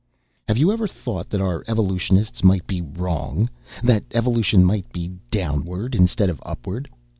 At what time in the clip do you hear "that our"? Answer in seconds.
1.29-1.63